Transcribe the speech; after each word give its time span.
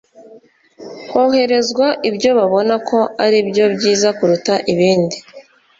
Hoherezwa 1.11 1.87
ibyo 2.09 2.29
babona 2.37 2.75
ko 2.89 2.99
ari 3.25 3.39
byo 3.49 3.65
byiza 3.75 4.07
kuruta 4.17 4.53
ibindi 4.73 5.17